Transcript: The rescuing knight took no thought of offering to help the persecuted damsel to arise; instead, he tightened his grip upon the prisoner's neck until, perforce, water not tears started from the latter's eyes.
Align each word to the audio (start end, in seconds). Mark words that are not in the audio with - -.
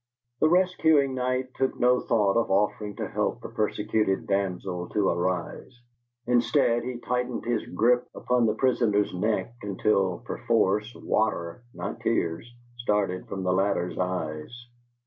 The 0.39 0.49
rescuing 0.49 1.13
knight 1.13 1.53
took 1.53 1.79
no 1.79 1.99
thought 1.99 2.35
of 2.35 2.49
offering 2.49 2.95
to 2.95 3.07
help 3.07 3.41
the 3.41 3.49
persecuted 3.49 4.25
damsel 4.25 4.89
to 4.89 5.09
arise; 5.09 5.79
instead, 6.25 6.81
he 6.83 6.97
tightened 6.97 7.45
his 7.45 7.63
grip 7.67 8.07
upon 8.15 8.47
the 8.47 8.55
prisoner's 8.55 9.13
neck 9.13 9.53
until, 9.61 10.17
perforce, 10.25 10.91
water 10.95 11.61
not 11.75 11.99
tears 11.99 12.51
started 12.79 13.27
from 13.27 13.43
the 13.43 13.53
latter's 13.53 13.95
eyes. 13.99 14.69